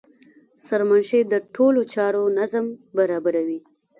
سرمنشي 0.67 1.19
د 1.31 1.33
ټولو 1.55 1.81
چارو 1.93 2.23
نظم 2.39 2.65
برابروي. 2.97 3.59